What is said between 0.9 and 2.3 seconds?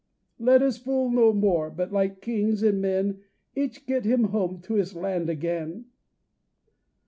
no more, but like